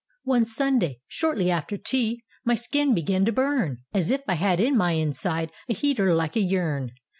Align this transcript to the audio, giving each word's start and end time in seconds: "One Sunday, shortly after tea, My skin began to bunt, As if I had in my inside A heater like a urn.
"One 0.23 0.45
Sunday, 0.45 0.99
shortly 1.07 1.51
after 1.51 1.77
tea, 1.77 2.23
My 2.43 2.55
skin 2.55 2.95
began 2.95 3.23
to 3.25 3.31
bunt, 3.31 3.81
As 3.93 4.09
if 4.09 4.21
I 4.27 4.33
had 4.33 4.59
in 4.59 4.75
my 4.75 4.93
inside 4.93 5.51
A 5.69 5.75
heater 5.75 6.11
like 6.15 6.35
a 6.35 6.57
urn. 6.57 6.93